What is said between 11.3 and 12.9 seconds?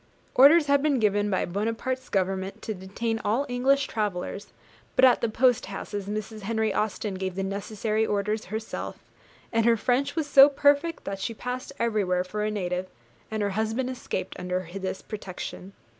passed everywhere for a native,